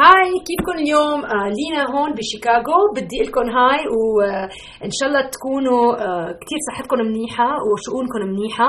Hi 0.00 0.30
كيفكم 0.48 0.74
اليوم؟ 0.82 1.20
آه 1.24 1.48
لينا 1.58 1.82
هون 1.92 2.10
بشيكاغو. 2.18 2.78
بدي 2.96 3.18
لكم 3.26 3.46
Hi 3.56 3.80
وإن 3.94 4.88
آه، 4.88 4.96
شاء 4.98 5.08
الله 5.08 5.22
تكونوا 5.34 5.84
آه 6.06 6.28
كثير 6.42 6.58
صحتكم 6.68 6.98
منيحة 6.98 7.48
وشؤونكم 7.68 8.20
منيحة. 8.32 8.68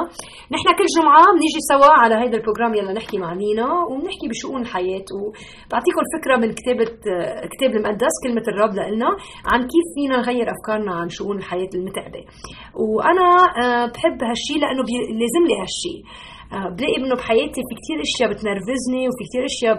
نحن 0.53 0.67
كل 0.77 0.87
جمعة 0.97 1.25
بنيجي 1.35 1.61
سوا 1.71 1.91
على 2.01 2.15
هذا 2.15 2.35
ال 2.37 2.42
program 2.42 2.73
يلا 2.75 2.93
نحكي 2.93 3.17
مع 3.17 3.33
لينا 3.33 3.67
وبنحكي 3.89 4.27
بشؤون 4.31 4.61
الحياة 4.61 5.07
وبعطيكم 5.17 6.03
فكرة 6.15 6.35
من 6.43 6.49
كتابة 6.59 6.91
آه 7.13 7.47
كتاب 7.53 7.69
المقدس 7.75 8.15
كلمة 8.23 8.45
الرب 8.51 8.73
لنا 8.93 9.09
عن 9.51 9.59
كيف 9.71 9.85
فينا 9.95 10.17
نغير 10.17 10.47
أفكارنا 10.55 10.93
عن 10.95 11.09
شؤون 11.09 11.37
الحياة 11.37 11.71
المتعبة. 11.75 12.21
وأنا 12.83 13.27
آه 13.63 13.85
بحب 13.93 14.17
هالشيء 14.29 14.57
لأنه 14.63 14.83
لازم 15.21 15.43
لي 15.49 15.55
هالشيء 15.61 15.99
آه، 16.03 16.32
بلاقي 16.77 16.95
إنه 16.97 17.15
بحياتي 17.15 17.61
في 17.67 17.73
كثير 17.79 17.97
أشياء 18.07 18.27
بتنرفزني 18.31 19.01
وفي 19.09 19.23
كثير 19.27 19.43
أشياء 19.51 19.75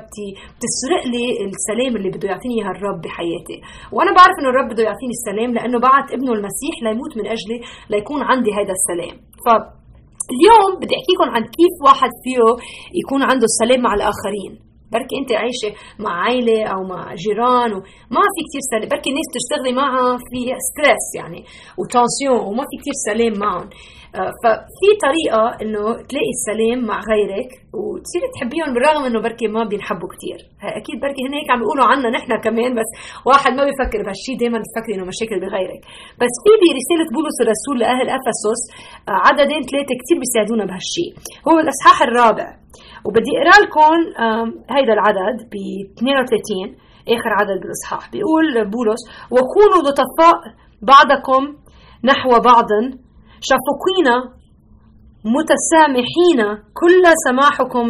بتسرق 0.54 1.02
لي 1.12 1.24
السلام 1.56 1.92
اللي 1.96 2.10
بده 2.14 2.26
يعطيني 2.28 2.54
اياه 2.58 2.70
الرب 2.76 3.00
بحياتي. 3.04 3.58
وأنا 3.94 4.10
بعرف 4.18 4.34
إنه 4.40 4.48
الرب 4.52 4.68
بده 4.72 4.82
يعطيني 4.88 5.14
السلام 5.18 5.50
لأنه 5.56 5.78
بعت 5.88 6.06
ابنه 6.16 6.32
المسيح 6.38 6.74
ليموت 6.82 7.12
من 7.18 7.26
أجلي 7.34 7.58
ليكون 7.90 8.20
عندي 8.30 8.50
هذا 8.58 8.72
السلام. 8.78 9.16
ف 9.44 9.46
اليوم 10.34 10.70
بدي 10.80 10.94
أحكيكم 10.98 11.28
عن 11.34 11.42
كيف 11.58 11.74
واحد 11.86 12.12
فيه 12.24 12.44
يكون 13.00 13.22
عنده 13.30 13.46
السلام 13.52 13.80
مع 13.86 13.92
الآخرين. 13.94 14.52
بركي 14.92 15.14
أنت 15.20 15.32
عايشة 15.32 15.70
مع 16.04 16.12
عائلة 16.24 16.58
أو 16.72 16.80
مع 16.92 17.14
جيران 17.14 17.72
وما 17.72 18.24
في 18.34 18.40
كثير 18.46 18.62
سلام 18.72 18.88
بركي 18.88 19.10
الناس 19.10 19.28
تشتغلي 19.36 19.72
معها 19.80 20.16
في 20.16 20.38
stress 20.68 21.06
يعني 21.18 21.40
و 21.78 21.86
tension 21.86 22.40
وما 22.48 22.64
في 22.70 22.76
كثير 22.80 22.96
سلام 23.08 23.34
معهم. 23.44 23.68
ففي 24.42 24.88
طريقة 25.06 25.42
إنه 25.62 25.82
تلاقي 26.10 26.32
السلام 26.38 26.78
مع 26.90 26.98
غيرك 27.12 27.50
وتصيري 27.78 28.26
تحبيهم 28.34 28.74
بالرغم 28.74 29.02
إنه 29.04 29.20
بركي 29.26 29.46
ما 29.46 29.64
بينحبوا 29.64 30.08
كثير 30.14 30.38
أكيد 30.80 30.96
بركي 31.04 31.20
هن 31.26 31.34
هيك 31.38 31.50
عم 31.52 31.58
بيقولوا 31.62 31.86
عنا 31.90 32.08
نحن 32.16 32.30
كمان 32.46 32.70
بس 32.78 32.90
واحد 33.28 33.52
ما 33.58 33.64
بيفكر 33.68 34.00
بهالشيء 34.06 34.36
دائما 34.40 34.58
بفكر 34.64 34.90
إنه 34.94 35.04
مشاكل 35.12 35.36
بغيرك. 35.44 35.82
بس 36.20 36.32
في 36.44 36.52
برسالة 36.62 37.06
بولس 37.16 37.36
الرسول 37.44 37.76
لأهل 37.82 38.06
أفسس 38.18 38.60
آه، 39.08 39.20
عددين 39.26 39.62
ثلاثة 39.70 39.92
كثير 40.00 40.16
بيساعدونا 40.22 40.64
بهالشيء 40.70 41.10
هو 41.48 41.56
الأصحاح 41.64 41.98
الرابع. 42.08 42.48
وبدي 43.06 43.32
أقرأ 43.40 43.56
لكم 43.64 43.96
هيدا 44.74 44.92
العدد 44.98 45.36
ب 45.52 45.54
32 45.98 46.84
آخر 47.16 47.30
عدد 47.40 47.60
بالاصحاح 47.62 48.10
بيقول 48.12 48.44
بولس 48.74 49.02
وكونوا 49.34 49.80
لطفاء 49.86 50.36
بعضكم 50.82 51.42
نحو 52.04 52.30
بعض 52.50 52.68
شفقين 53.50 54.08
متسامحين 55.36 56.40
كل 56.80 57.04
سماحكم 57.26 57.86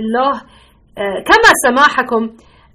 الله 0.00 0.32
آه، 0.98 1.18
كما 1.28 1.50
سماحكم 1.66 2.22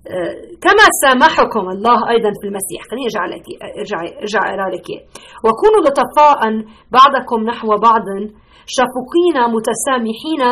آه، 0.07 0.33
كما 0.65 0.85
سامحكم 1.03 1.69
الله 1.69 2.09
أيضا 2.09 2.31
في 2.41 2.47
المسيح. 2.47 2.79
خليني 2.89 3.05
أرجع 3.05 3.25
لك 3.25 3.45
أرجع 3.79 3.99
أرجع 4.21 4.39
اقرا 4.39 4.69
لك. 4.75 4.88
وكونوا 5.45 5.81
لطفاء 5.85 6.41
بعضكم 6.97 7.39
نحو 7.43 7.67
بعض 7.67 8.05
شفقين 8.77 9.38
متسامحين 9.55 10.43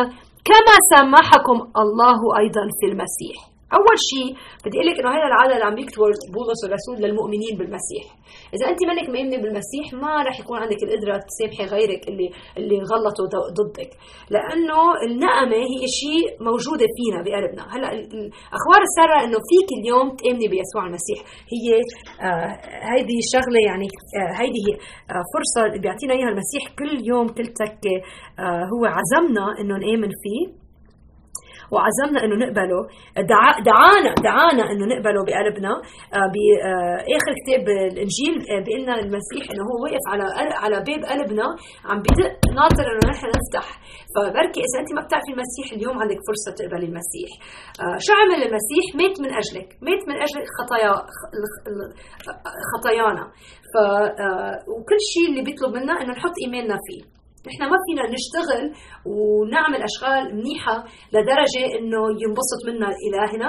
كما 0.48 0.74
سامحكم 0.94 1.58
الله 1.82 2.20
أيضا 2.38 2.64
في 2.80 2.86
المسيح. 2.92 3.49
أول 3.78 3.96
شيء 4.10 4.30
بدي 4.64 4.76
أقول 4.78 4.88
لك 4.90 4.98
إنه 5.00 5.10
هذا 5.16 5.26
العدد 5.30 5.60
عم 5.66 5.74
بيكتبه 5.74 6.04
بولس 6.34 6.60
الرسول 6.68 6.96
للمؤمنين 7.02 7.54
بالمسيح. 7.58 8.04
إذا 8.54 8.64
أنت 8.70 8.80
منك 8.90 9.06
مؤمنه 9.14 9.36
بالمسيح 9.42 9.86
ما 10.02 10.12
رح 10.28 10.40
يكون 10.40 10.58
عندك 10.62 10.80
القدرة 10.86 11.14
تسامحي 11.30 11.64
غيرك 11.74 12.08
اللي 12.08 12.28
اللي 12.58 12.78
غلطوا 12.90 13.26
ضدك. 13.58 13.90
لأنه 14.34 14.80
النقمه 15.06 15.60
هي 15.72 15.82
شيء 16.00 16.24
موجودة 16.48 16.86
فينا 16.96 17.18
بقلبنا. 17.24 17.62
هلأ 17.74 17.88
الاخبار 17.92 18.80
الساره 18.88 19.16
إنه 19.24 19.38
فيك 19.50 19.68
اليوم 19.78 20.06
تآمني 20.20 20.46
بيسوع 20.52 20.82
المسيح. 20.88 21.18
هي 21.54 21.66
آه 22.26 22.50
هيدي 22.90 23.18
شغلة 23.34 23.60
يعني 23.68 23.86
آه 24.18 24.32
هيدي 24.40 24.60
هي 24.66 24.74
آه 25.10 25.24
فرصة 25.34 25.60
بيعطينا 25.82 26.12
إياها 26.14 26.30
المسيح 26.34 26.62
كل 26.78 26.92
يوم 27.10 27.26
كل 27.28 27.46
تكة 27.62 27.96
آه 28.38 28.64
هو 28.72 28.82
عزمنا 28.98 29.46
إنه 29.60 29.74
نآمن 29.84 30.12
فيه. 30.22 30.59
وعزمنا 31.72 32.18
إنه 32.24 32.36
نقبله. 32.44 32.80
دعانا 33.70 34.10
دعانا 34.28 34.64
إنه 34.72 34.84
نقبله 34.92 35.20
بقلبنا 35.28 35.72
آه، 36.16 36.28
باخر 36.34 37.32
آه، 37.32 37.38
كتاب 37.40 37.62
الإنجيل 37.92 38.34
آه، 38.50 38.60
بيقول 38.64 38.90
المسيح 39.04 39.44
إنه 39.52 39.64
هو 39.68 39.76
وقف 39.84 40.04
على 40.12 40.24
على 40.62 40.76
باب 40.88 41.00
قلبنا 41.10 41.46
عم 41.90 41.98
بدق 42.06 42.32
ناطر 42.58 42.86
إنه 42.92 43.04
نحن 43.12 43.26
نفتح. 43.36 43.66
فبركي 44.14 44.60
إذا 44.66 44.76
أنت 44.82 44.90
ما 44.96 45.02
بتعرفي 45.04 45.32
المسيح 45.36 45.66
اليوم 45.76 45.96
عندك 46.02 46.20
فرصة 46.28 46.50
تقبلي 46.58 46.86
المسيح. 46.90 47.30
شو 48.04 48.12
عمل 48.20 48.40
المسيح؟ 48.48 48.84
مات 49.00 49.16
من 49.24 49.30
أجلك 49.40 49.68
مات 49.86 50.02
من 50.08 50.16
أجل 50.26 50.40
خطايا 50.58 50.92
خطايانا. 52.72 53.24
ف 53.72 53.74
وكل 54.74 55.00
شيء 55.12 55.26
اللي 55.30 55.42
بيطلب 55.42 55.70
منا 55.76 55.92
إنه 55.92 56.12
نحط 56.12 56.34
إيماننا 56.44 56.78
فيه. 56.86 57.19
نحن 57.48 57.62
ما 57.72 57.78
فينا 57.86 58.04
نشتغل 58.16 58.64
ونعمل 59.12 59.80
أشغال 59.90 60.24
منيحة 60.38 60.76
لدرجة 61.14 61.64
إنه 61.78 62.02
ينبسط 62.22 62.60
منا 62.68 62.88
إلهنا 63.06 63.48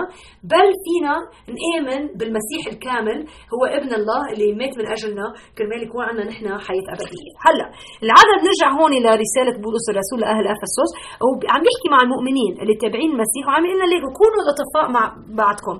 بل 0.53 0.67
فينا 0.85 1.15
نآمن 1.59 2.01
بالمسيح 2.17 2.61
الكامل 2.73 3.17
هو 3.53 3.61
ابن 3.79 3.91
الله 3.99 4.21
اللي 4.33 4.47
مات 4.59 4.73
من 4.79 4.85
أجلنا 4.95 5.25
كرمال 5.57 5.81
يكون 5.87 6.03
عندنا 6.09 6.25
نحن 6.31 6.45
حياة 6.67 6.87
أبدية. 6.95 7.31
هلأ 7.45 7.67
العدد 8.05 8.37
نرجع 8.47 8.69
هون 8.79 8.93
لرساله 9.05 9.53
بولس 9.65 9.85
الرسول 9.93 10.19
لأهل 10.23 10.45
أفسس 10.55 10.89
وعم 11.25 11.61
يحكي 11.69 11.87
مع 11.93 11.99
المؤمنين 12.05 12.51
اللي 12.61 12.75
تابعين 12.83 13.09
المسيح 13.15 13.43
وعم 13.47 13.63
يقول 13.65 13.79
لنا 13.93 14.09
كونوا 14.19 14.41
لطفاء 14.47 14.85
مع 14.95 15.03
بعضكم. 15.41 15.75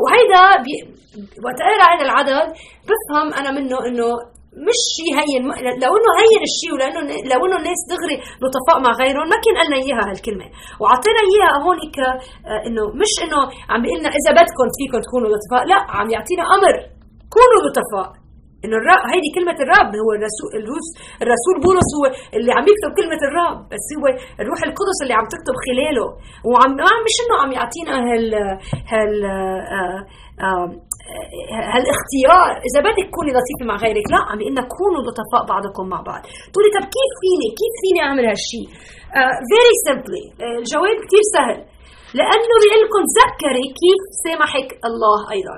وهيدا 0.00 0.42
بي... 0.64 0.74
وقت 1.44 1.58
اقرا 1.68 1.86
هذا 1.92 2.04
العدد 2.08 2.46
بفهم 2.88 3.28
أنا 3.40 3.50
منه 3.56 3.76
إنه 3.88 4.08
مش 4.66 4.78
شيء 4.96 5.10
هين 5.20 5.42
لو 5.84 5.92
إنه 5.98 6.10
هين 6.20 6.40
الشيء 6.48 6.70
ولأنه 6.74 7.00
لو 7.32 7.40
إنه 7.46 7.56
الناس 7.60 7.80
دغري 7.92 8.16
لطفاء 8.42 8.76
مع 8.84 8.90
غيرهم 9.00 9.28
ما 9.32 9.38
كان 9.44 9.54
قالنا 9.60 9.76
إياها 9.84 10.04
هالكلمة. 10.10 10.46
وعطينا 10.80 11.20
إياها 11.30 11.56
هون 11.64 11.78
آه، 11.78 12.60
إنه 12.66 12.82
مش 13.02 13.12
إنه 13.24 13.40
عم 13.70 13.80
بيقول 13.82 13.98
لنا 14.00 14.10
إذا 14.18 14.30
بدكم 14.38 14.68
فيكم 14.78 14.98
تكونوا 15.06 15.28
لطفاء 15.32 15.62
لا 15.70 15.78
عم 15.96 16.06
يعطينا 16.14 16.44
أمر 16.56 16.74
كونوا 17.34 17.60
لطفاء 17.64 18.08
إنه 18.64 18.76
الرب 18.80 19.02
هيدي 19.12 19.30
كلمة 19.36 19.58
الرب 19.64 19.90
هو 20.02 20.10
الرسول 20.18 20.48
الرسول 21.24 21.56
بولس 21.64 21.90
هو 21.98 22.04
اللي 22.36 22.52
عم 22.56 22.64
يكتب 22.72 22.90
كلمة 22.98 23.20
الرب 23.28 23.58
بس 23.72 23.86
هو 23.98 24.06
الروح 24.42 24.60
القدس 24.68 24.98
اللي 25.02 25.14
عم 25.18 25.26
تكتب 25.34 25.54
خلاله. 25.66 26.06
وعم 26.48 26.72
مش 27.06 27.16
إنه 27.22 27.34
عم 27.42 27.50
يعطينا 27.58 27.94
هال 28.08 28.24
هال 28.92 29.14
آه، 29.78 30.00
آه، 30.46 30.68
هالاختيار 31.72 32.50
إذا 32.68 32.80
بدك 32.86 33.06
تكوني 33.10 33.30
لطيفة 33.36 33.64
مع 33.70 33.76
غيرك 33.84 34.06
لا 34.14 34.20
عم 34.28 34.38
بيقول 34.38 34.60
كونوا 34.78 35.02
لطفاء 35.06 35.42
بعضكم 35.52 35.84
مع 35.92 36.00
بعض. 36.10 36.22
تقولي 36.52 36.70
طب 36.76 36.84
كيف 36.96 37.10
فيني؟ 37.22 37.48
كيف 37.60 37.74
فيني 37.82 38.00
أعمل 38.06 38.24
هالشيء 38.30 38.66
فيري 39.48 39.74
uh, 39.76 39.82
سمبلي 39.86 40.24
uh, 40.30 40.58
الجواب 40.60 40.96
كثير 41.04 41.24
سهل. 41.34 41.58
لأنه 42.18 42.54
بيقول 42.62 42.80
لكم 42.84 43.02
تذكري 43.12 43.66
كيف 43.80 44.00
سامحك 44.24 44.68
الله 44.88 45.18
أيضا. 45.36 45.56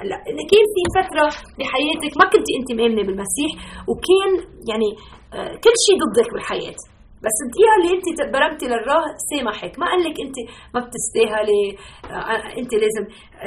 هلأ 0.00 0.18
كان 0.50 0.66
في 0.74 0.82
فترة 0.96 1.26
بحياتك 1.58 2.12
ما 2.20 2.26
كنت 2.32 2.48
أنت 2.58 2.68
مؤمنة 2.78 3.02
بالمسيح؟ 3.06 3.50
وكان 3.90 4.30
يعني 4.70 4.90
uh, 5.36 5.54
كل 5.64 5.76
شيء 5.86 5.96
ضدك 6.02 6.28
بالحياة. 6.32 6.78
بس 7.24 7.36
الدقيقة 7.44 7.74
اللي 7.78 7.90
انت 7.96 8.08
برمتي 8.34 8.66
للراه 8.72 9.06
سامحك. 9.30 9.72
ما 9.80 9.86
قال 9.90 10.00
لك 10.06 10.16
انت 10.24 10.36
ما 10.74 10.80
بتستاهلي 10.86 11.64
آه، 12.10 12.40
انت 12.60 12.72
لازم 12.82 13.04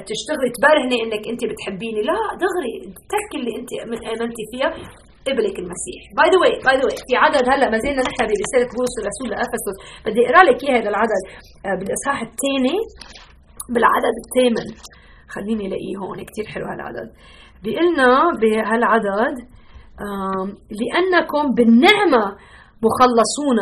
تشتغلي 0.09 0.49
تبرهني 0.55 0.97
انك 1.03 1.23
انت 1.31 1.41
بتحبيني. 1.49 2.01
لا 2.09 2.17
دغري 2.43 2.73
التركه 2.87 3.35
اللي 3.39 3.53
انت 3.59 3.71
امنتي 4.13 4.43
فيها 4.51 4.69
قبلك 5.27 5.55
المسيح. 5.63 6.01
by 6.17 6.27
the 6.31 6.37
way 6.41 6.53
by 6.65 6.75
the 6.79 6.85
way 6.87 6.97
في 7.07 7.13
عدد 7.23 7.43
هلا 7.51 7.65
ما 7.73 7.77
زلنا 7.85 8.01
نحن 8.09 8.21
برسالة 8.31 8.67
بولس 8.75 8.95
الرسول 9.01 9.27
لافسس 9.33 9.77
بدي 10.05 10.21
أقرأ 10.27 10.43
لك 10.49 10.59
اياه 10.63 10.77
هذا 10.79 10.89
العدد 10.93 11.23
آه، 11.65 11.75
بالإصحاح 11.79 12.19
الثاني 12.29 12.77
بالعدد 13.73 14.15
الثامن. 14.23 14.67
خليني 15.35 15.63
ألاقيه 15.67 15.95
هون 16.01 16.19
كثير 16.29 16.45
حلو 16.53 16.65
هالعدد. 16.71 17.09
بيقلنا 17.63 18.09
بهالعدد 18.41 19.35
لأنكم 20.79 21.53
بالنعمة 21.57 22.35
مخلصون 22.83 23.59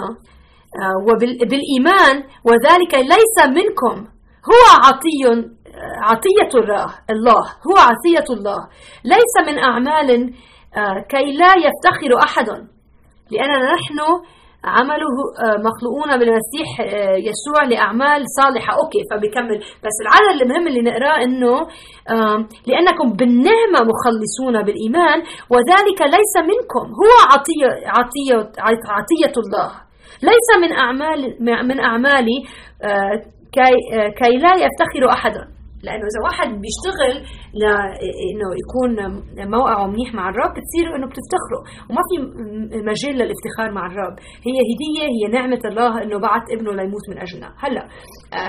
آه، 0.82 0.98
وبالإيمان 1.08 2.16
وذلك 2.44 2.94
ليس 2.94 3.38
منكم. 3.48 4.08
هو 4.50 4.64
عطي 4.86 5.22
آه، 5.28 6.04
عطية 6.04 6.60
الله 7.10 7.42
هو 7.68 7.78
عطية 7.78 8.34
الله. 8.34 8.58
ليس 9.04 9.48
من 9.48 9.60
أعمال 9.60 10.34
آه، 10.78 11.06
كي 11.10 11.26
لا 11.38 11.54
يفتخر 11.66 12.24
أحد. 12.24 12.50
لأننا 13.32 13.74
نحن 13.74 14.00
عمله 14.76 15.08
مخلوقون 15.68 16.20
بالمسيح 16.20 16.70
يسوع 17.30 17.64
لأعمال 17.72 18.22
صالحة. 18.40 18.72
أوكي 18.82 19.02
فبكمل 19.12 19.58
بس 19.58 19.96
العدد 20.04 20.42
المهم 20.42 20.68
اللي 20.68 20.82
نقراه 20.82 21.24
إنه 21.24 21.56
لأنكم 22.68 23.08
بالنعمة 23.20 23.80
مخلصون 23.92 24.56
بالإيمان 24.66 25.20
وذلك 25.54 26.00
ليس 26.02 26.34
منكم. 26.52 26.86
هو 27.02 27.14
عطية 27.34 27.70
عطية 27.98 28.38
عطية 28.98 29.36
الله. 29.44 29.72
ليس 30.24 30.50
من 30.62 30.72
أعمال 30.74 31.38
من 31.68 31.80
أعمالي 31.80 32.38
كي 33.52 33.76
كي 34.20 34.38
لا 34.38 34.54
يفتخر 34.66 35.10
أحد 35.12 35.34
لأنه 35.84 36.06
إذا 36.12 36.22
واحد 36.24 36.48
بيشتغل 36.48 37.16
لأنه 37.62 38.50
يكون 38.64 38.92
موقعه 39.56 39.88
منيح 39.88 40.10
مع 40.20 40.30
الرب 40.30 40.52
بتصير 40.58 40.86
إنه 40.96 41.08
بتفتخروا 41.12 41.64
وما 41.90 42.02
في 42.10 42.16
مجال 42.92 43.14
للافتخار 43.20 43.70
مع 43.78 43.84
الرب. 43.92 44.16
هي 44.48 44.56
هدية 44.70 45.06
هي 45.16 45.24
نعمة 45.38 45.64
الله 45.70 45.92
إنه 46.04 46.18
بعث 46.28 46.44
ابنه 46.56 46.72
ليموت 46.80 47.06
من 47.12 47.18
أجلنا. 47.26 47.50
هلأ 47.64 47.84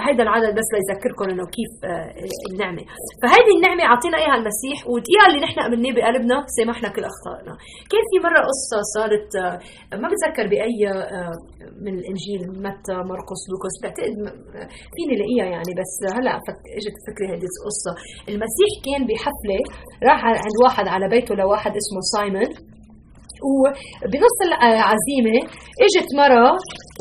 هيدا 0.07 0.23
العدد 0.27 0.51
بس 0.59 0.69
ليذكركم 0.75 1.27
إنه 1.33 1.45
كيف 1.57 1.73
النعمة. 2.53 2.85
فهيدي 3.23 3.53
النعمة 3.59 3.83
أعطينا 3.91 4.17
إياها 4.23 4.37
المسيح 4.41 4.79
ودقيقة 4.91 5.25
اللي 5.29 5.41
نحن 5.47 5.59
قبلناه 5.67 5.93
بقلبنا 5.97 6.37
سامحنا 6.57 6.89
كل 6.95 7.05
أخطائنا. 7.13 7.55
كان 7.91 8.03
في 8.11 8.17
مرة 8.27 8.41
قصة 8.51 8.79
صارت 8.95 9.31
ما 10.03 10.07
بتذكر 10.11 10.45
بأي 10.53 10.81
من 11.85 11.95
الإنجيل 12.01 12.43
متى 12.67 12.97
مرقس 13.11 13.43
لوكاس 13.51 13.75
بعتقد 13.83 14.15
فيني 14.95 15.15
لاقيها 15.21 15.47
يعني 15.55 15.73
بس 15.81 15.93
هلأ 16.17 16.33
إجت 16.79 16.97
فكري 17.07 17.27
هذه 17.33 17.47
القصة. 17.53 17.93
المسيح 18.33 18.71
كان 18.87 18.98
بحفلة 19.07 19.61
راح 20.03 20.25
عند 20.25 20.57
واحد 20.65 20.89
على 20.89 21.09
بيته 21.09 21.35
لواحد 21.35 21.71
اسمه 21.71 22.01
سايمون. 22.17 22.69
وبنص 23.49 24.39
العزيمة 24.47 25.37
إجت 25.87 26.09
مرة 26.23 26.49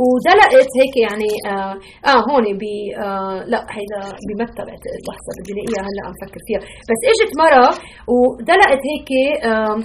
ودلقت 0.03 0.69
هيك 0.79 0.95
يعني 1.07 1.29
آه, 1.51 1.73
آه 2.09 2.19
هون 2.29 2.57
ب 2.57 2.63
آه 3.03 3.43
لا 3.51 3.59
هيدا 3.75 4.01
بمتى 4.27 4.61
بعتقد 4.67 5.01
لحظة 5.09 5.31
بدي 5.39 5.51
الاقيها 5.53 5.81
هلا 5.87 6.01
عم 6.07 6.13
فكر 6.23 6.39
فيها. 6.47 6.59
بس 6.89 7.01
إجت 7.11 7.31
مرة 7.43 7.67
ودلقت 8.13 8.81
هيك 8.91 9.09
آه 9.45 9.75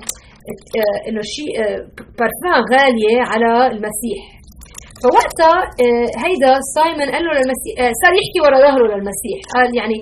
آه 0.81 0.99
إنه 1.09 1.21
شيء 1.23 1.51
آه 1.65 1.79
بارفان 2.19 2.59
غالية 2.73 3.21
على 3.33 3.67
المسيح. 3.67 4.42
فوقتها 5.03 5.57
آه، 5.85 6.09
هيدا 6.25 6.53
سايمون 6.77 7.09
قال 7.15 7.23
له 7.27 7.33
للمسيح 7.39 7.75
آه، 7.81 7.93
صار 8.03 8.13
يحكي 8.21 8.39
ورا 8.45 8.59
ظهره 8.67 8.87
للمسيح. 8.93 9.39
قال 9.55 9.69
يعني 9.81 9.97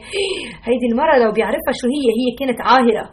هيدي 0.69 0.87
المرة 0.93 1.15
لو 1.23 1.31
بيعرفها 1.37 1.73
شو 1.81 1.87
هي 1.97 2.07
هي 2.21 2.29
كانت 2.41 2.59
عاهرة. 2.69 3.07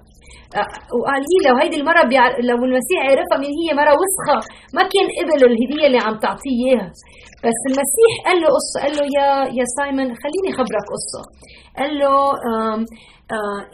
آه، 0.60 0.69
وقال 0.98 1.22
هي 1.31 1.38
لو 1.48 1.56
هيدي 1.62 1.78
بيعرف 2.12 2.36
لو 2.50 2.57
المسيح 2.69 3.00
عرفها 3.12 3.38
من 3.44 3.51
هي 3.60 3.68
مرة 3.81 3.94
وسخة. 4.01 4.38
ما 4.75 4.84
كان 4.94 5.07
قبل 5.19 5.39
الهدية 5.51 5.86
اللي 5.88 6.00
عم 6.06 6.16
تعطيه 6.25 6.56
إياها. 6.60 6.89
بس 7.45 7.60
المسيح 7.69 8.12
قال 8.28 8.38
له 8.42 8.48
قصة 8.57 8.78
قال 8.84 8.94
له 8.98 9.06
يا 9.18 9.28
يا 9.60 9.66
سايمون 9.78 10.10
خليني 10.24 10.50
خبرك 10.57 10.86
قصة. 10.95 11.22
قال 11.80 11.92
له 12.01 12.13
آم 12.51 12.81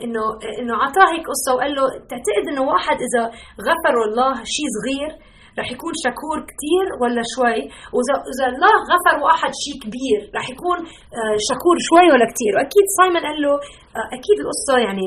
إنه 0.04 0.24
إنه 0.60 0.74
اعطاه 0.84 1.08
هيك 1.14 1.26
قصة 1.34 1.50
وقال 1.56 1.72
له 1.78 1.86
تعتقد 2.12 2.46
إنه 2.52 2.64
واحد 2.72 2.98
إذا 3.08 3.24
غفر 3.68 3.96
الله 4.08 4.34
شيء 4.56 4.68
صغير 4.78 5.12
رح 5.60 5.68
يكون 5.76 5.94
شكور 6.06 6.38
كتير 6.52 6.86
ولا 7.02 7.24
شوي؟ 7.36 7.60
واذا 7.94 8.16
إذا 8.32 8.46
الله 8.54 8.74
غفر 8.92 9.16
واحد 9.28 9.52
شيء 9.64 9.76
كبير 9.84 10.20
رح 10.38 10.46
يكون 10.54 10.78
آه 11.18 11.36
شكور 11.50 11.76
شوي 11.90 12.08
ولا 12.14 12.26
كتير؟ 12.32 12.52
وأكيد 12.56 12.86
سايمون 12.98 13.22
قال 13.28 13.38
له 13.44 13.54
آه 13.98 14.08
أكيد 14.18 14.38
القصة 14.44 14.76
يعني 14.86 15.06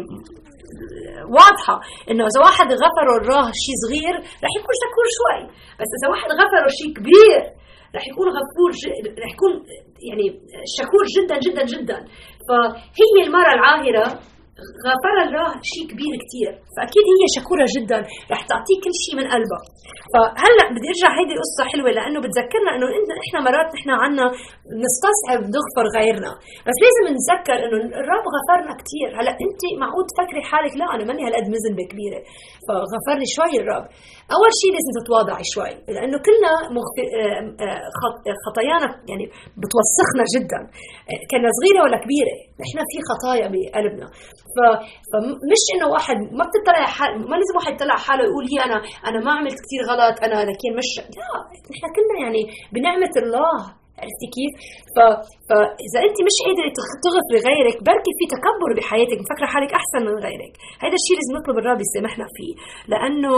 واضحة 1.38 1.76
إنه 2.10 2.24
إذا 2.30 2.40
واحد 2.46 2.68
غفر 2.84 3.06
الله 3.20 3.44
شيء 3.64 3.76
صغير 3.84 4.14
رح 4.44 4.52
يكون 4.58 4.74
شكور 4.84 5.06
شوي. 5.18 5.42
بس 5.80 5.90
إذا 5.96 6.06
واحد 6.12 6.28
غفره 6.40 6.68
شيء 6.78 6.90
كبير 6.98 7.40
رح 7.96 8.04
يكون 8.10 8.28
غفور 8.38 8.70
رح 9.22 9.30
يكون 9.36 9.52
يعني 10.08 10.26
شكور 10.78 11.04
جدا 11.16 11.36
جدا 11.46 11.64
جدا. 11.72 11.98
فهي 12.48 13.26
المرأة 13.26 13.54
العاهرة 13.58 14.06
غفر 14.88 15.16
الله 15.26 15.48
شيء 15.72 15.84
كبير 15.92 16.12
كتير. 16.24 16.50
فأكيد 16.74 17.04
هي 17.18 17.24
شكورة 17.38 17.66
جدا. 17.76 17.98
رح 18.32 18.40
تعطيه 18.50 18.78
كل 18.84 18.94
شيء 19.04 19.14
من 19.20 19.26
قلبها 19.34 19.62
فهلأ 20.12 20.64
بدي 20.74 20.88
أرجع 20.92 21.10
هيدي 21.18 21.32
القصة 21.36 21.62
حلوة 21.72 21.90
لأنه 21.96 22.18
بتذكرنا 22.24 22.70
إنه 22.76 22.86
إحنا 23.24 23.38
مرات 23.46 23.68
نحن 23.76 23.90
عنا 24.02 24.26
نستصعب 24.84 25.40
نغفر 25.56 25.86
غيرنا. 25.96 26.32
بس 26.66 26.76
لازم 26.84 27.04
نتذكر 27.14 27.56
إنه 27.64 27.78
الرب 28.02 28.26
غفرنا 28.36 28.72
كثير 28.80 29.08
هلأ 29.18 29.32
أنت 29.44 29.62
معقول 29.82 30.04
تفكري 30.10 30.42
حالك؟ 30.50 30.72
لا 30.80 30.86
أنا 30.94 31.04
ماني 31.08 31.22
هالقد 31.26 31.46
مذنبه 31.54 31.84
كبيره 31.92 32.20
فغفر 32.66 33.16
لي 33.20 33.28
شوي 33.36 33.54
الرب. 33.62 33.86
أول 34.36 34.50
شيء 34.60 34.70
لازم 34.76 34.92
تتواضعي 34.98 35.44
شوي 35.54 35.72
لأنه 35.94 36.16
كلنا 36.26 36.52
مغف... 36.76 36.96
خطايانا 38.44 38.88
يعني 39.10 39.24
بتوسخنا 39.60 40.24
جدا. 40.34 40.60
كنا 41.30 41.48
صغيرة 41.58 41.80
ولا 41.84 41.98
كبيرة 42.04 42.34
نحن 42.62 42.78
في 42.90 42.96
خطايا 43.08 43.46
بقلبنا. 43.52 44.08
فمش 45.10 45.62
إنه 45.74 45.86
واحد 45.92 46.16
ما 46.16 46.44
بتطلع 46.48 46.86
حال 46.86 47.10
ما 47.30 47.36
لازم 47.36 47.56
واحد 47.56 47.72
يطلع 47.74 47.96
حاله 47.96 48.24
يقول 48.24 48.44
هي 48.52 48.64
أنا 48.64 48.82
أنا 49.08 49.24
ما 49.24 49.32
عملت 49.32 49.54
كثير 49.64 49.80
غلط 49.90 50.16
أنا 50.24 50.34
لكن 50.50 50.70
مش 50.78 50.90
لا 50.98 51.30
نحن 51.70 51.86
كلنا 51.96 52.16
يعني 52.24 52.42
بنعمة 52.72 53.14
الله. 53.16 53.74
عرفتي 54.00 54.28
كيف؟ 54.36 54.52
ف... 54.94 54.96
فاذا 55.48 55.98
انت 56.06 56.18
مش 56.28 56.36
قادرة 56.46 56.68
تغفري 57.04 57.38
غيرك 57.48 57.76
بركي 57.88 58.12
في 58.18 58.24
تكبر 58.34 58.70
بحياتك 58.78 59.18
مفكرة 59.24 59.48
حالك 59.54 59.70
أحسن 59.80 60.00
من 60.08 60.16
غيرك، 60.26 60.52
هذا 60.84 60.96
الشيء 61.00 61.16
لازم 61.18 61.34
نطلب 61.38 61.56
الرب 61.60 61.80
يسامحنا 61.86 62.26
فيه، 62.36 62.52
لأنه 62.92 63.34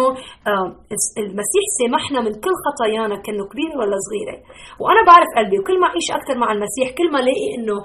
المسيح 1.24 1.64
سامحنا 1.78 2.18
من 2.26 2.32
كل 2.44 2.54
خطايانا 2.66 3.16
كانه 3.24 3.44
كبيرة 3.50 3.74
ولا 3.80 3.96
صغيرة، 4.06 4.36
وأنا 4.82 5.02
بعرف 5.10 5.30
قلبي 5.38 5.56
وكل 5.58 5.76
ما 5.82 5.86
أعيش 5.90 6.08
أكثر 6.18 6.34
مع 6.42 6.48
المسيح 6.56 6.86
كل 6.98 7.08
ما 7.12 7.18
ألاقي 7.22 7.48
إنه 7.56 7.76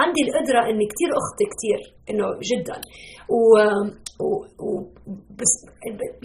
عندي 0.00 0.20
القدرة 0.26 0.60
إني 0.70 0.84
كثير 0.92 1.10
أخطي 1.20 1.46
كثير 1.52 1.80
إنه 2.10 2.26
جدا. 2.50 2.76
و... 3.36 3.50
و... 4.24 4.28
و... 4.64 4.70
بس 5.40 5.52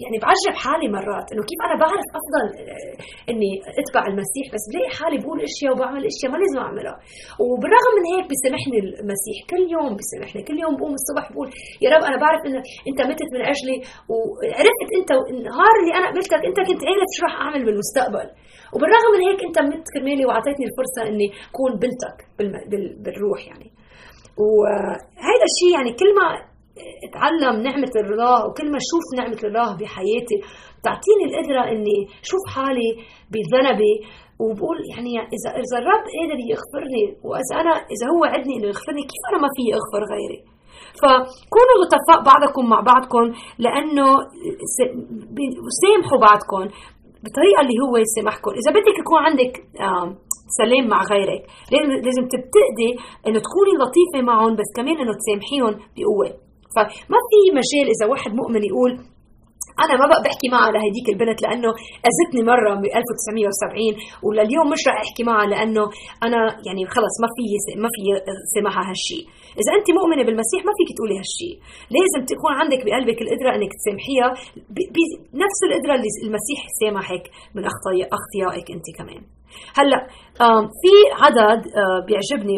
يعني 0.04 0.16
بعجب 0.24 0.54
حالي 0.64 0.88
مرات 0.96 1.26
إنه 1.32 1.42
كيف 1.50 1.60
أنا 1.66 1.76
بعرف 1.82 2.06
أفضل 2.20 2.46
آه، 2.58 2.94
إني 3.30 3.50
أتبع 3.80 4.02
المسيح 4.12 4.44
بس 4.54 4.64
بلاقي 4.70 4.90
حالي 4.98 5.16
بقول 5.22 5.38
إشياء 5.50 5.70
وبعمل 5.72 6.02
إشياء 6.12 6.28
ما 6.32 6.38
لازم 6.42 6.58
أعملها. 6.66 6.96
وبالرغم 7.44 7.92
من 7.96 8.04
هيك 8.12 8.26
بيسامحني 8.32 8.78
المسيح 9.02 9.36
كل 9.52 9.62
يوم 9.74 9.90
بيسامحني 9.98 10.40
كل 10.48 10.56
يوم 10.64 10.72
بقوم 10.78 10.94
الصبح 11.00 11.24
بقول 11.32 11.48
يا 11.84 11.88
رب 11.94 12.02
أنا 12.10 12.18
بعرف 12.24 12.40
إنه 12.46 12.60
أنت 12.88 13.00
متت 13.10 13.30
من 13.34 13.42
أجلي 13.52 13.76
وعرفت 14.12 14.90
أنت 14.98 15.10
النهار 15.32 15.74
اللي 15.80 15.92
أنا 15.98 16.06
قبلتك 16.10 16.40
أنت 16.48 16.58
كنت 16.68 16.82
عارف 16.88 17.08
شو 17.16 17.20
راح 17.26 17.34
أعمل 17.44 17.60
بالمستقبل. 17.66 18.26
وبالرغم 18.74 19.08
من 19.14 19.22
هيك 19.26 19.40
أنت 19.48 19.58
مت 19.68 19.86
كرمالي 19.94 20.24
وأعطيتني 20.26 20.64
الفرصة 20.70 21.00
إني 21.10 21.28
أكون 21.50 21.72
بنتك 21.82 22.18
بالروح 23.04 23.40
يعني. 23.50 23.68
وهذا 24.44 25.44
الشيء 25.50 25.72
يعني 25.76 25.92
كل 26.00 26.10
ما 26.18 26.26
اتعلم 27.06 27.62
نعمة 27.68 27.94
الله 28.04 28.46
وكل 28.46 28.66
ما 28.72 28.78
أشوف 28.84 29.04
نعمة 29.20 29.40
الله 29.48 29.68
بحياتي 29.78 30.36
تعطيني 30.86 31.24
القدرة 31.28 31.62
إني 31.72 31.98
أشوف 32.24 32.42
حالي 32.54 32.90
بذنبي 33.32 33.94
وبقول 34.42 34.78
يعني 34.92 35.12
اذا 35.36 35.50
إذا 35.64 35.76
الرب 35.82 36.04
قادر 36.16 36.38
يغفرني 36.52 37.04
وإذا 37.26 37.54
أنا 37.62 37.74
إذا 37.94 38.06
هو 38.14 38.22
عدني 38.32 38.54
إنه 38.56 38.66
يغفرني 38.72 39.02
كيف 39.10 39.22
أنا 39.30 39.38
ما 39.44 39.48
في 39.56 39.64
أغفر 39.78 40.02
غيري. 40.12 40.40
فكونوا 41.00 41.76
لطفاء 41.80 42.18
بعضكم 42.30 42.64
مع 42.72 42.80
بعضكم 42.80 43.24
لأنه 43.64 44.06
سامحوا 45.82 46.18
بعضكم 46.28 46.62
بالطريقة 47.22 47.60
اللي 47.62 47.76
هو 47.84 47.94
يسامحكم. 48.04 48.50
إذا 48.60 48.70
بدك 48.76 48.96
يكون 49.02 49.18
عندك 49.28 49.52
سلام 50.60 50.84
مع 50.88 51.00
غيرك 51.12 51.42
لازم 52.06 52.24
تبتدي 52.34 52.90
إنه 53.26 53.38
تكوني 53.46 53.72
لطيفة 53.80 54.18
معهم 54.30 54.52
بس 54.56 54.68
كمان 54.76 54.96
إنه 55.02 55.12
تسامحيهم 55.20 55.72
بقوة. 55.96 56.45
فما 56.76 57.18
في 57.30 57.38
مجال 57.58 57.86
إذا 57.94 58.06
واحد 58.12 58.30
مؤمن 58.40 58.64
يقول 58.64 58.92
أنا 59.84 59.94
ما 60.00 60.06
بقى 60.10 60.22
بحكي 60.24 60.48
معها 60.54 60.70
لهديك 60.74 61.06
البنت 61.14 61.38
لأنه 61.44 61.70
أذتني 62.08 62.42
مرة 62.52 62.70
ب 62.82 62.84
1970 62.84 63.94
ولليوم 64.24 64.66
مش 64.72 64.82
رح 64.88 64.96
أحكي 65.04 65.22
معها 65.30 65.46
لأنه 65.52 65.84
أنا 66.26 66.40
يعني 66.66 66.82
خلص 66.96 67.14
ما 67.22 67.28
في 67.36 67.44
ما 67.82 67.88
في 67.94 68.00
سماحها 68.56 68.84
هالشيء 68.90 69.24
إذا 69.60 69.70
أنت 69.78 69.88
مؤمنة 69.98 70.22
بالمسيح 70.26 70.60
ما 70.68 70.72
فيك 70.78 70.90
تقولي 70.96 71.16
هالشيء 71.20 71.54
لازم 71.96 72.20
تكون 72.32 72.52
عندك 72.60 72.80
بقلبك 72.86 73.18
القدرة 73.24 73.50
إنك 73.56 73.72
تسامحيها. 73.78 74.28
بنفس 75.34 75.60
القدرة 75.68 75.92
اللي 75.98 76.10
المسيح 76.26 76.60
سامحك 76.80 77.24
من 77.54 77.62
اخطائك 77.70 78.66
أنت 78.76 78.86
كمان. 78.98 79.22
هلأ 79.78 80.00
في 80.80 80.94
عدد 81.22 81.60
آه، 81.80 81.98
بيعجبني 82.06 82.56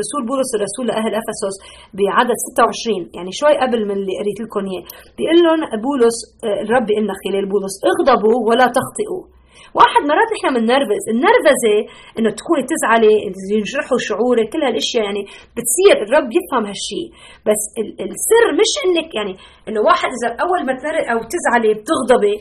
رسول 0.00 0.20
بولس 0.30 0.50
الرسول 0.56 0.84
لاهل 0.90 1.12
أفسس 1.22 1.54
بعدد 1.98 2.38
26 2.52 3.10
يعني 3.16 3.30
شوي 3.40 3.54
قبل 3.62 3.80
من 3.88 3.96
اللي 4.00 4.14
قريت 4.20 4.38
لكم 4.44 4.62
إياه. 4.70 4.84
بيقول 5.16 5.38
لهم 5.44 5.60
بولس 5.86 6.16
الرب 6.64 6.84
بيقول 6.88 7.04
لنا 7.04 7.14
خلال 7.22 7.44
بولس 7.52 7.74
اغضبوا 7.90 8.38
ولا 8.48 8.66
تخطئوا. 8.78 9.24
واحد 9.78 10.02
مرات 10.10 10.30
نحن 10.36 10.48
بننرفز 10.56 11.02
النرفزة 11.14 11.76
إنه 12.18 12.30
تكوني 12.38 12.62
تزعلي 12.72 13.14
ينجرحوا 13.54 13.98
شعورك 14.08 14.46
كل 14.52 14.62
هالأشياء 14.66 15.04
يعني 15.08 15.22
بتصير 15.56 15.94
الرب 16.04 16.28
يفهم 16.38 16.64
هالشيء 16.70 17.08
بس 17.46 17.62
السر 18.14 18.46
مش 18.60 18.72
إنك 18.84 19.08
يعني 19.18 19.34
إنه 19.68 19.80
واحد 19.88 20.10
إذا 20.16 20.28
أول 20.44 20.60
ما 20.66 20.72
أو 21.12 21.18
تزعلي 21.34 21.70
بتغضبي 21.78 22.36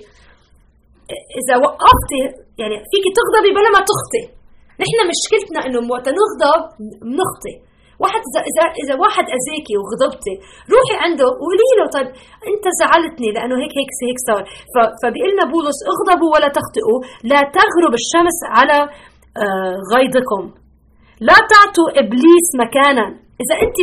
إذا 1.40 1.56
وقفتي 1.64 2.22
يعني 2.62 2.76
فيك 2.92 3.06
تغضبي 3.18 3.52
بلا 3.58 3.70
ما 3.76 3.82
تخطي 3.92 4.37
نحن 4.84 4.98
مشكلتنا 5.14 5.60
إنه 5.66 5.80
وقت 5.94 6.08
نغضب 6.20 6.62
بنخطي 7.02 7.56
واحد 8.02 8.22
اذا 8.50 8.66
اذا 8.82 8.96
واحد 9.04 9.26
أذاكي 9.38 9.76
وغضبتي 9.80 10.36
روحي 10.74 10.96
عنده 11.04 11.26
وقولي 11.30 11.72
له 11.78 11.86
طيب 11.96 12.08
أنت 12.52 12.66
زعلتني 12.80 13.30
لأنه 13.36 13.56
هيك 13.62 13.74
هيك 13.80 13.92
هيك 14.08 14.20
صار. 14.30 14.44
فبيقول 15.02 15.30
لنا 15.34 15.46
بولس 15.54 15.80
اغضبوا 15.94 16.30
ولا 16.36 16.50
تخطئوا 16.58 17.00
لا 17.32 17.42
تغرب 17.58 17.94
الشمس 18.02 18.38
على 18.58 18.78
آه، 19.44 19.76
غيظكم. 19.94 20.44
لا 21.30 21.38
تعطوا 21.52 21.90
إبليس 22.02 22.48
مكانا. 22.64 23.06
إذا 23.44 23.56
أنت 23.64 23.78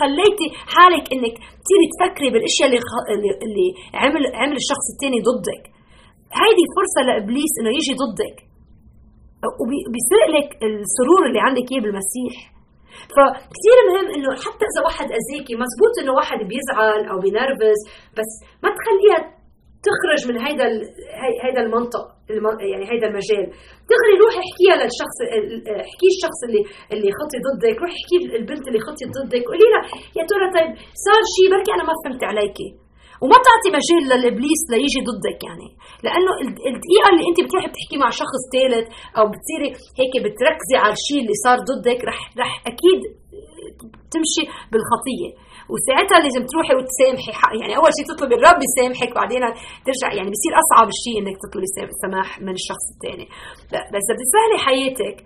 خليتي 0.00 0.46
حالك 0.74 1.04
إنك 1.14 1.34
تصيري 1.62 1.86
تفكري 1.94 2.28
بالأشياء 2.32 2.66
اللي 2.68 3.30
اللي 3.46 3.68
عمل 4.02 4.22
عمل 4.40 4.56
الشخص 4.62 4.86
الثاني 4.92 5.18
ضدك. 5.28 5.62
هيدي 6.40 6.64
فرصة 6.76 7.00
لإبليس 7.06 7.52
إنه 7.60 7.70
يجي 7.78 7.94
ضدك. 8.02 8.36
وبيسرق 9.60 10.28
لك 10.36 10.48
السرور 10.68 11.22
اللي 11.28 11.40
عندك 11.46 11.66
إياه 11.72 11.82
بالمسيح. 11.84 12.34
فكثير 13.16 13.78
مهم 13.90 14.06
إنه 14.14 14.30
حتى 14.44 14.64
إذا 14.70 14.80
واحد 14.86 15.08
اذيكي 15.18 15.54
مزبوط 15.62 15.94
إنه 16.02 16.12
واحد 16.18 16.38
بيزعل 16.50 17.00
أو 17.10 17.16
بينرفز 17.24 17.80
بس 18.18 18.30
ما 18.62 18.68
تخليها 18.78 19.18
تخرج 19.88 20.20
من 20.28 20.36
هيدا 20.46 20.66
هيدا 21.44 21.60
المنطق 21.66 22.04
يعني 22.72 22.84
هيدا 22.92 23.06
المجال. 23.10 23.46
دغري 23.90 24.14
روح 24.22 24.34
احكيها 24.44 24.74
للشخص 24.80 25.16
احكي 25.86 26.08
الشخص 26.14 26.38
اللي 26.46 26.62
اللي 26.92 27.10
خطي 27.18 27.38
ضدك 27.46 27.76
روح 27.82 27.92
احكي 27.98 28.16
البنت 28.38 28.64
اللي 28.68 28.80
خطي 28.86 29.04
ضدك 29.16 29.42
قولي 29.50 29.66
لها 29.72 29.82
يا 30.18 30.24
ترى 30.30 30.46
طيب 30.56 30.70
صار 31.06 31.22
شيء 31.34 31.46
بركي 31.52 31.70
أنا 31.76 31.84
ما 31.88 31.94
فهمت 32.02 32.22
عليكي. 32.30 32.68
وما 33.22 33.38
تعطي 33.46 33.68
مجال 33.78 34.02
للإبليس 34.10 34.62
ليجي 34.72 35.00
ضدك 35.08 35.38
يعني. 35.48 35.68
لأنه 36.04 36.32
الدقيقة 36.70 37.08
اللي 37.12 37.24
أنت 37.30 37.38
بتروحي 37.44 37.68
بتحكي 37.72 37.96
مع 38.02 38.08
شخص 38.22 38.42
ثالث 38.54 38.86
أو 39.18 39.24
بتصيري 39.32 39.68
هيك 40.00 40.14
بتركزي 40.24 40.76
على 40.82 40.94
الشيء 40.98 41.20
اللي 41.22 41.36
صار 41.44 41.58
ضدك 41.70 42.00
رح 42.10 42.20
رح 42.42 42.52
أكيد 42.70 43.00
تمشي 44.14 44.44
بالخطية. 44.72 45.30
وساعتها 45.72 46.18
لازم 46.24 46.42
تروحي 46.50 46.74
وتسامحي 46.78 47.32
يعني 47.60 47.72
أول 47.78 47.90
شيء 47.96 48.06
تطلبي 48.10 48.34
الرب 48.38 48.60
يسامحك 48.68 49.10
بعدين 49.18 49.42
ترجع 49.86 50.08
يعني 50.18 50.30
بصير 50.34 50.52
أصعب 50.62 50.88
الشيء 50.94 51.16
إنك 51.20 51.36
تطلبي 51.44 51.68
سماح 52.04 52.28
من 52.46 52.54
الشخص 52.60 52.86
الثاني. 52.94 53.26
بس 53.92 54.04
اذا 54.06 54.14
بتسهلي 54.18 54.58
حياتك. 54.66 55.16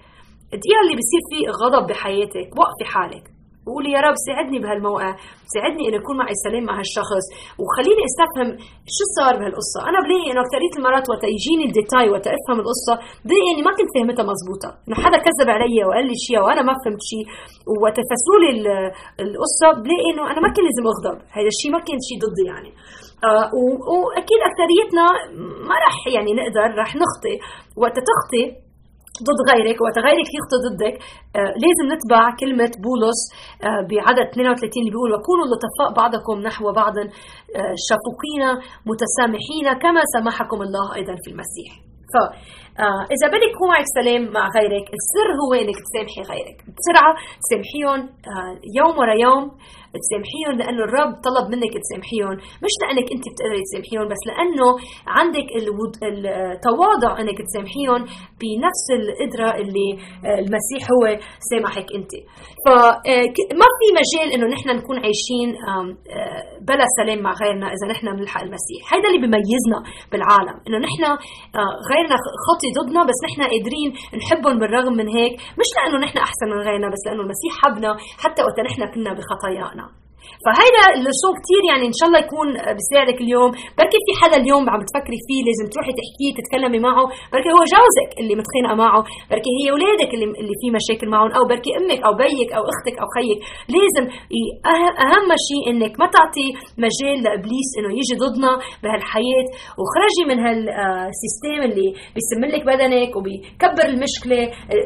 الدقيقة 0.55 0.81
اللي 0.85 0.97
بصير 1.01 1.23
فيه 1.31 1.45
غضب 1.61 1.85
بحياتك 1.91 2.49
وقفي 2.59 2.85
حالك. 2.95 3.25
وقولي 3.67 3.91
يا 3.97 4.01
رب 4.07 4.17
ساعدني 4.27 4.59
بهالموقع. 4.63 5.11
ساعدني 5.55 5.83
انه 5.89 5.97
يكون 6.03 6.17
معي 6.21 6.35
سلام 6.47 6.65
مع 6.69 6.75
هالشخص. 6.81 7.25
وخليني 7.61 8.03
أستفهم 8.09 8.49
شو 8.97 9.05
صار 9.17 9.35
بهالقصة. 9.39 9.79
أنا 9.91 9.99
بلاقي 10.05 10.27
إنه 10.31 10.41
اكثرية 10.45 10.75
المرات 10.79 11.05
وقت 11.13 11.25
يجيني 11.37 11.65
الديتاي 11.69 12.07
وقت 12.13 12.27
أفهم 12.37 12.59
القصة 12.63 12.95
بلاقي 13.27 13.49
إني 13.53 13.63
ما 13.69 13.73
كنت 13.79 13.91
فهمتها 13.95 14.25
مزبوطه 14.31 14.71
إنه 14.85 14.97
حدا 15.05 15.19
كذب 15.27 15.49
علي 15.57 15.79
وقال 15.87 16.05
لي 16.11 16.17
شيء 16.27 16.39
وأنا 16.45 16.63
ما 16.69 16.75
فهمت 16.83 17.03
شيء. 17.11 17.25
وقت 17.83 17.99
فسروا 18.09 18.41
لي 18.43 18.51
القصة 19.25 19.69
بلاقي 19.85 20.09
إنه 20.11 20.23
أنا 20.33 20.41
ما 20.45 20.49
كان 20.55 20.65
لازم 20.69 20.85
أغضب. 20.93 21.19
هذا 21.37 21.49
الشيء 21.55 21.71
ما 21.77 21.81
كان 21.87 21.99
شيء 22.09 22.19
ضدي 22.25 22.45
يعني. 22.53 22.71
آه 23.29 23.47
وأكيد 23.93 24.41
أكثريتنا 24.51 25.05
ما 25.69 25.77
راح 25.85 25.97
يعني 26.15 26.31
نقدر 26.41 26.67
راح 26.81 26.91
نخطي 27.03 27.35
وقت 27.83 27.97
تخطي 28.11 28.45
ضد 29.29 29.41
غيرك 29.51 29.77
وقت 29.85 29.97
غيرك 30.07 30.29
يخطي 30.37 30.57
ضدك 30.67 30.95
آه 31.37 31.53
لازم 31.65 31.87
نتبع 31.95 32.23
كلمة 32.41 32.73
بولس 32.87 33.21
آه 33.67 33.83
بعدد 33.91 34.27
32 34.33 34.71
اللي 34.81 34.91
بيقول 34.95 35.11
وكونوا 35.15 35.47
لطفاء 35.51 35.89
بعضكم 36.01 36.37
نحو 36.49 36.65
بعض 36.83 36.95
آه 36.99 37.75
شفوقين 37.89 38.43
متسامحين 38.91 39.67
كما 39.83 40.01
سامحكم 40.15 40.59
الله 40.67 40.87
أيضا 40.99 41.15
في 41.25 41.31
المسيح. 41.33 41.71
آه 42.79 43.03
إذا 43.15 43.27
بدك 43.35 43.51
يكون 43.55 43.69
معك 43.69 43.87
سلام 44.01 44.23
مع 44.37 44.45
غيرك 44.57 44.87
السر 44.99 45.29
هو 45.41 45.51
إنك 45.63 45.79
تسامحي 45.87 46.23
غيرك. 46.31 46.59
بسرعة 46.77 47.13
تسامحيهم 47.45 48.01
آه 48.33 48.53
يوم 48.79 48.95
ورا 48.99 49.15
يوم 49.27 49.45
تسامحيهم 50.05 50.55
لأنه 50.61 50.83
الرب 50.89 51.13
طلب 51.29 51.47
منك 51.55 51.75
تسامحيهم. 51.85 52.35
مش 52.65 52.75
لأنك 52.83 53.07
أنت 53.15 53.25
بتقدري 53.33 53.63
تسامحيهم 53.69 54.07
بس 54.13 54.23
لأنه 54.31 54.69
عندك 55.19 55.49
التواضع 55.59 57.11
إنك 57.21 57.39
تسامحيهم 57.49 58.01
بنفس 58.41 58.87
القدرة 58.99 59.51
اللي 59.61 59.89
آه، 60.27 60.39
المسيح 60.45 60.83
هو 60.95 61.05
سامحك 61.51 61.87
أنت. 61.99 62.13
فما 62.65 62.89
آه، 63.11 63.27
في 63.79 63.87
مجال 64.01 64.29
إنه 64.35 64.47
نحن 64.55 64.69
نكون 64.79 64.97
عايشين 65.05 65.49
آه، 65.69 65.87
بلا 66.69 66.87
سلام 67.01 67.19
مع 67.23 67.33
غيرنا 67.43 67.67
إذا 67.67 67.87
نحن 67.93 68.07
بنلحق 68.17 68.43
المسيح. 68.43 68.83
هذا 68.95 69.07
اللي 69.09 69.21
بيميزنا 69.25 69.79
بالعالم 70.13 70.57
إنه 70.67 70.79
نحن 70.87 71.05
غيرنا 71.91 72.17
خطي 72.61 72.73
ضدنا 72.81 73.05
بس 73.05 73.19
نحن 73.25 73.43
قادرين 73.43 73.93
نحبهم 74.23 74.59
بالرغم 74.59 74.93
من 74.93 75.09
هيك. 75.09 75.33
مش 75.33 75.71
لأنه 75.77 75.99
نحن 76.07 76.19
أحسن 76.19 76.47
من 76.47 76.59
غيرنا 76.59 76.89
بس 76.89 77.03
لأنه 77.07 77.23
المسيح 77.23 77.53
حبنا 77.63 77.97
حتى 78.19 78.43
وقت 78.43 78.61
نحن 78.61 78.95
كنا 78.95 79.13
بخطايانا. 79.13 80.00
فهيدا 80.45 80.85
اللسون 80.97 81.35
كثير 81.43 81.63
يعني 81.71 81.85
إن 81.91 81.97
شاء 81.99 82.07
الله 82.09 82.21
يكون 82.27 82.49
بيساعدك 82.79 83.19
اليوم 83.25 83.51
بركي 83.79 84.01
في 84.07 84.13
حدا 84.21 84.37
اليوم 84.43 84.63
عم 84.73 84.79
بتفكري 84.83 85.19
فيه 85.27 85.41
لازم 85.49 85.67
تروحي 85.73 85.93
تحكيه 86.01 86.31
تتكلمي 86.39 86.79
معه. 86.87 87.05
بركي 87.33 87.51
هو 87.57 87.63
جوزك 87.75 88.11
اللي 88.21 88.35
متخانقة 88.41 88.75
معه. 88.85 89.01
بركي 89.33 89.53
هي 89.59 89.67
أولادك 89.75 90.11
اللي 90.15 90.27
اللي 90.43 90.55
في 90.61 90.69
مشاكل 90.79 91.07
معهم. 91.15 91.31
أو 91.37 91.43
بركي 91.53 91.71
أمك 91.79 92.01
أو 92.07 92.13
بيك 92.23 92.51
أو 92.57 92.63
أختك 92.73 92.97
أو 93.03 93.07
خيك. 93.17 93.39
لازم 93.77 94.05
أهم 95.07 95.31
شيء 95.49 95.63
إنك 95.71 95.93
ما 96.01 96.07
تعطي 96.17 96.49
مجال 96.85 97.17
لإبليس 97.25 97.71
إنه 97.79 97.91
يجي 98.01 98.15
ضدنا 98.25 98.53
بهالحياة. 98.83 99.47
وخرجي 99.79 100.23
من 100.31 100.39
هال 100.45 100.74
system 100.74 101.61
اللي 101.69 101.89
بيسم 102.15 102.43
لك 102.55 102.63
بدنك 102.71 103.11
وبيكبر 103.17 103.85
المشكلة. 103.93 104.41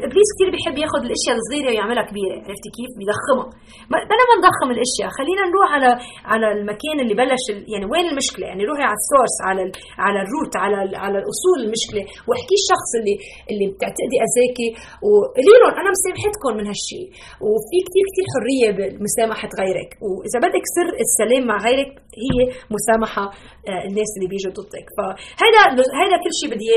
إبليس 0.07 0.29
كثير 0.33 0.47
بيحب 0.53 0.75
ياخذ 0.83 1.01
الأشياء 1.07 1.35
الصغيرة 1.39 1.69
ويعملها 1.71 2.03
كبيرة. 2.09 2.37
عرفتي 2.47 2.69
كيف؟ 2.77 2.91
بيضخمها. 2.99 3.47
بدنا 3.91 4.23
ما 4.29 4.35
نضخم 4.39 4.69
الأشياء. 4.75 5.09
خلينا 5.25 5.43
نروح 5.51 5.69
على 5.75 5.91
على 6.31 6.47
المكان 6.57 6.97
اللي 7.03 7.15
بلش 7.21 7.43
يعني 7.73 7.85
وين 7.91 8.05
المشكلة؟ 8.11 8.45
يعني 8.49 8.63
روحي 8.69 8.83
على 8.89 8.97
ال 9.01 9.06
source 9.06 9.35
على 9.47 9.61
ال 9.67 9.71
على 10.05 10.19
ال 10.25 10.31
root 10.31 10.53
على 10.63 10.77
ال 10.85 10.91
على 11.05 11.17
الأصول 11.23 11.57
المشكلة 11.65 12.03
واحكي 12.27 12.55
الشخص 12.61 12.89
اللي 12.99 13.15
اللي 13.51 13.65
بتعتقدي 13.73 14.17
أذاكي. 14.27 14.69
وقولي 15.05 15.53
لهم 15.61 15.73
أنا 15.81 15.89
مسامحتكم 15.95 16.51
من 16.59 16.65
هالشيء 16.71 17.07
وفي 17.47 17.77
كثير 17.87 18.05
كثير 18.09 18.25
حرية 18.33 18.69
بمسامحة 18.77 19.51
غيرك. 19.61 19.89
وإذا 20.05 20.37
بدك 20.45 20.65
سر 20.77 20.89
السلام 21.05 21.43
مع 21.49 21.57
غيرك 21.67 21.89
هي 22.23 22.37
مسامحة 22.75 23.25
آه، 23.69 23.83
الناس 23.89 24.09
اللي 24.15 24.27
بيجوا 24.33 24.53
ضدك. 24.59 24.87
فهذا 24.97 25.59
هذا 26.01 26.15
كل 26.23 26.33
شيء 26.39 26.49
بدي 26.53 26.69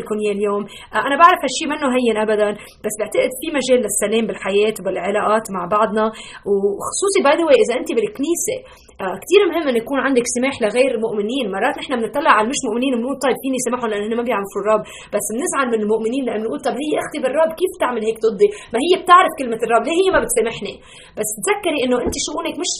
لكم 0.00 0.16
إياه 0.22 0.34
اليوم. 0.38 0.62
آه، 0.94 1.02
أنا 1.08 1.16
بعرف 1.22 1.40
هالشيء 1.44 1.66
منه 1.72 1.86
هين 1.96 2.16
ابدا 2.24 2.50
بس 2.84 2.94
بعتقد 3.00 3.32
في 3.40 3.46
مجال 3.58 3.78
للسلام 3.84 4.24
بالحياة 4.28 4.74
وبالعلاقات 4.80 5.44
مع 5.56 5.62
بعضنا. 5.76 6.04
وخصوصي 6.48 7.20
باي 7.24 7.36
ذا 7.40 7.54
إذا 7.62 7.74
انت 7.80 7.90
بالكنيسة 7.96 8.56
آه 9.04 9.16
كثير 9.22 9.40
مهم 9.50 9.64
إنه 9.70 9.80
يكون 9.84 9.98
عندك 10.06 10.26
سماح 10.36 10.54
لغير 10.64 10.90
المؤمنين. 10.96 11.44
مرات 11.54 11.74
نحن 11.80 11.92
بنطلع 12.00 12.32
على 12.36 12.44
المش 12.46 12.60
مؤمنين 12.68 12.92
وبنقول 12.94 13.16
طيب 13.24 13.36
فيني 13.42 13.58
سماحهم 13.66 13.88
لأنه 13.90 14.16
ما 14.20 14.24
بيعرفوا 14.28 14.60
الرب. 14.62 14.82
بس 15.14 15.26
بنزعل 15.34 15.66
من 15.72 15.80
المؤمنين 15.84 16.22
لأنه 16.26 16.42
بنقول 16.44 16.60
طب 16.68 16.74
هي 16.84 16.92
أختي 17.02 17.18
بالرب؟ 17.22 17.50
كيف 17.60 17.72
تعمل 17.82 18.02
هيك 18.08 18.18
ضدي؟ 18.24 18.48
ما 18.72 18.78
هي 18.84 18.92
بتعرف 19.02 19.32
كلمة 19.40 19.60
الرب 19.66 19.82
ليه 19.86 19.96
هي 20.00 20.08
ما 20.14 20.20
بتسامحني؟ 20.24 20.74
بس 21.18 21.28
تذكري 21.44 21.78
إنه 21.84 21.96
انت 22.04 22.16
شؤونك 22.26 22.54
مش 22.62 22.72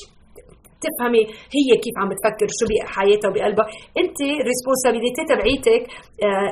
تفهمي 0.84 1.22
هي 1.56 1.68
كيف 1.84 1.94
عم 2.00 2.08
بتفكر 2.12 2.48
شو 2.58 2.64
بحياتها 2.70 3.28
وبقلبها. 3.28 3.66
انت 4.02 4.18
الريسبونسابيلتي 4.42 5.22
تبعيتك 5.32 5.82
آه، 6.26 6.50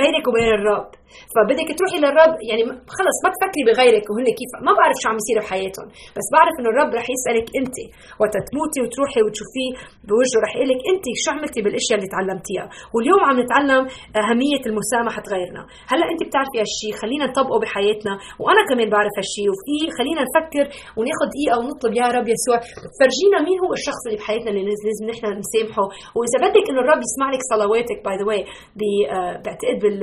بينك 0.00 0.24
وبين 0.28 0.50
الرب. 0.58 0.90
فبدك 1.34 1.68
تروحي 1.78 1.98
للرب 2.04 2.34
يعني 2.50 2.62
خلص 2.96 3.16
ما 3.24 3.28
تفكري 3.34 3.62
بغيرك 3.68 4.04
وهن 4.10 4.28
كيف 4.38 4.50
ما 4.66 4.72
بعرف 4.78 4.96
شو 5.02 5.06
عم 5.10 5.16
يصير 5.22 5.36
بحياتهم. 5.42 5.88
بس 6.16 6.26
بعرف 6.34 6.54
إنه 6.58 6.68
الرب 6.72 6.90
رح 6.98 7.06
يسألك 7.16 7.46
أنت 7.60 7.76
وقت 8.20 8.34
تموتي 8.48 8.78
وتروحي 8.82 9.20
وتشوفيه 9.24 9.70
بوجهه 10.08 10.38
رح 10.44 10.52
يقول 10.56 10.68
لك 10.72 10.80
أنت 10.92 11.04
شو 11.22 11.28
عملتي 11.34 11.60
بالأشياء 11.64 11.96
اللي 11.98 12.10
تعلمتيها. 12.14 12.66
واليوم 12.94 13.20
عم 13.28 13.36
نتعلم 13.44 13.82
أهمية 14.20 14.62
المسامحة 14.70 15.24
غيرنا 15.32 15.62
هلأ 15.92 16.06
أنت 16.12 16.20
بتعرفي 16.28 16.56
هالشيء 16.62 16.92
خلينا 17.02 17.24
نطبقه 17.30 17.58
بحياتنا. 17.62 18.12
وأنا 18.42 18.62
كمان 18.70 18.88
بعرف 18.94 19.14
هالشيء 19.20 19.46
وفي 19.52 19.76
خلينا 19.98 20.20
نفكر 20.28 20.64
وناخذ 20.98 21.26
دقيقة 21.34 21.56
ونطلب 21.60 21.92
يا 22.00 22.06
رب 22.16 22.26
يسوع 22.36 22.58
فرجينا 22.98 23.38
مين 23.48 23.58
هو 23.62 23.72
الشخص 23.78 24.02
اللي 24.06 24.18
بحياتنا 24.20 24.50
اللي 24.50 24.64
لازم 24.88 25.04
نحن 25.12 25.24
نسامحه. 25.42 25.84
وإذا 26.16 26.38
بدك 26.46 26.64
انه 26.70 26.80
الرب 26.84 27.00
يسمع 27.08 27.28
لك 27.34 27.42
صلواتك 27.52 27.98
by 28.04 28.16
the 28.20 28.24
way 28.30 28.40
بعتقد 29.44 29.76
بال 29.82 29.96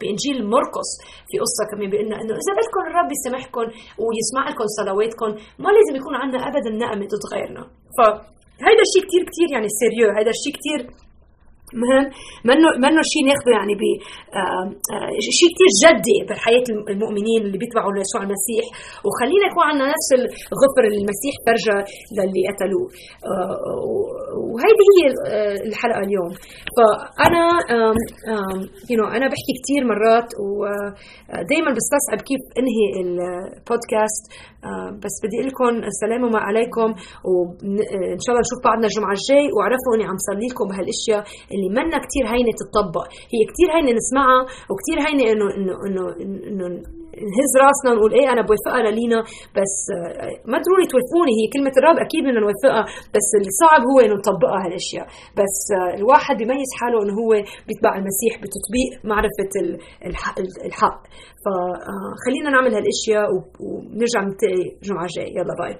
بإنجيل 0.00 0.36
مرقس 0.54 0.90
في 1.28 1.34
قصة 1.44 1.62
كمان 1.70 1.86
بيقول 1.90 2.06
إنه 2.06 2.16
إذا 2.42 2.52
بدكم 2.58 2.80
الرب 2.90 3.10
يسامحكم 3.16 3.66
ويسمع 4.02 4.42
لكم 4.50 4.66
صلواتكم 4.78 5.30
ما 5.62 5.70
لازم 5.76 5.94
يكون 6.00 6.14
عندنا 6.22 6.42
ابدا 6.48 6.70
نقمه 6.82 7.06
ضد 7.12 7.24
غيرنا. 7.34 7.62
فهيدا 7.96 8.82
الشيء 8.86 9.02
كثير 9.08 9.22
كثير 9.30 9.48
يعني 9.54 9.68
serious 9.80 10.06
هيدا 10.16 10.32
الشيء 10.36 10.54
كثير 10.58 10.80
مهم. 11.74 12.04
منه 12.48 12.68
منه 12.84 13.00
شيء 13.12 13.24
ناخذه 13.30 13.52
يعني 13.58 13.74
ب 13.80 13.82
شيء 15.38 15.48
كثير 15.54 15.70
جدي 15.82 16.18
بحياه 16.28 16.66
المؤمنين 16.94 17.40
اللي 17.46 17.58
بيتبعوا 17.58 17.92
ليسوع 17.92 18.20
المسيح. 18.26 18.64
وخلينا 19.04 19.44
يكون 19.50 19.64
عندنا 19.70 19.88
نفس 19.94 20.08
الغفر 20.52 20.82
اللي 20.88 21.00
المسيح 21.04 21.34
فرجى 21.46 21.78
للي 22.16 22.42
قتلوه. 22.48 22.88
وهيدي 24.52 24.84
هي 24.96 25.04
الحلقة 25.68 26.00
اليوم. 26.06 26.32
فأنا 26.76 27.42
you 28.90 28.96
know 29.00 29.06
أنا 29.16 29.26
بحكي 29.32 29.52
كثير 29.60 29.82
مرات 29.92 30.28
ودائما 30.48 31.70
بستصعب 31.76 32.20
كيف 32.28 32.42
انهي 32.58 32.86
البودكاست. 33.02 34.24
بس 35.02 35.14
بدي 35.22 35.36
أقول 35.36 35.48
لكم 35.50 35.74
السلام 35.92 36.22
عليكم 36.48 36.88
وإن 37.28 38.20
شاء 38.22 38.30
الله 38.32 38.44
نشوف 38.46 38.60
بعضنا 38.68 38.86
الجمعة 38.90 39.14
الجاي 39.18 39.46
واعرفوا 39.56 39.92
اني 39.94 40.04
عم 40.10 40.18
صلي 40.28 40.46
لكم 40.50 40.64
بهالأشياء 40.70 41.22
اللي 41.56 41.68
منا 41.78 41.98
كتير 42.06 42.24
هينة 42.34 42.52
تطبق. 42.62 43.04
هي 43.34 43.40
كتير 43.50 43.68
هينة 43.76 43.92
نسمعها 44.00 44.40
وكتير 44.70 44.98
هينة 45.06 45.24
انه 45.32 45.46
انه 45.56 45.74
انه 45.86 46.04
إنه 46.50 46.66
نهز 47.34 47.52
راسنا 47.64 47.88
ونقول 47.92 48.12
إيه 48.18 48.26
أنا 48.32 48.42
بوافقها 48.48 48.80
للينا. 48.86 49.18
بس 49.58 49.74
آه، 49.96 50.34
ما 50.50 50.56
ضروري 50.64 50.86
توافقوني. 50.92 51.32
هي 51.38 51.44
كلمة 51.54 51.74
الرب 51.78 51.98
أكيد 52.06 52.22
بدنا 52.26 52.40
نوافقها 52.44 52.82
بس 53.14 53.28
الصعب 53.42 53.82
هو 53.90 53.98
إنه 54.04 54.14
نطبقها 54.20 54.60
هالأشياء. 54.64 55.06
بس 55.40 55.56
آه، 55.78 55.92
الواحد 56.00 56.34
بيميز 56.40 56.70
حاله 56.78 56.98
إنه 57.02 57.14
هو 57.20 57.30
بيتبع 57.68 57.92
المسيح 58.00 58.32
بتطبيق 58.42 58.90
معرفة 59.10 59.52
الحق. 60.68 61.00
فخلينا 61.44 62.48
نعمل 62.54 62.72
هالأشياء 62.78 63.26
ونرجع 63.64 64.20
نلتقي 64.26 64.62
الجمعه 64.82 65.06
الجايه 65.08 65.32
يلا 65.38 65.54
باي. 65.60 65.74